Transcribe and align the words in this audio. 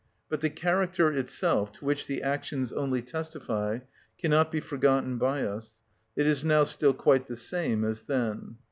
But 0.29 0.41
the 0.41 0.49
character 0.49 1.11
itself, 1.11 1.73
to 1.73 1.85
which 1.85 2.07
the 2.07 2.23
actions 2.23 2.73
only 2.73 3.03
testify, 3.03 3.81
cannot 4.17 4.51
be 4.51 4.59
forgotten 4.59 5.19
by 5.19 5.43
us; 5.43 5.77
it 6.15 6.25
is 6.25 6.43
now 6.43 6.63
still 6.63 6.95
quite 6.95 7.27
the 7.27 7.37
same 7.37 7.85
as 7.85 8.01
then. 8.01 8.55